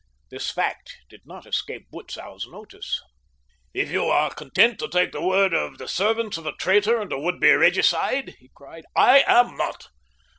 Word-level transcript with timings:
This 0.31 0.49
fact 0.49 0.97
did 1.09 1.21
not 1.27 1.45
escape 1.45 1.91
Butzow's 1.91 2.47
notice. 2.47 3.03
"If 3.71 3.91
you 3.91 4.05
are 4.05 4.33
content 4.33 4.79
to 4.79 4.87
take 4.89 5.11
the 5.11 5.21
word 5.21 5.53
of 5.53 5.77
the 5.77 5.87
servants 5.87 6.39
of 6.39 6.47
a 6.47 6.53
traitor 6.55 6.99
and 6.99 7.13
a 7.13 7.19
would 7.19 7.39
be 7.39 7.51
regicide," 7.51 8.33
he 8.39 8.49
cried, 8.55 8.85
"I 8.95 9.23
am 9.27 9.55
not. 9.57 9.89